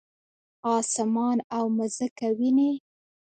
اسمان 0.77 1.37
او 1.57 1.65
مځکه 1.77 2.27
وینې؟ 2.37 2.71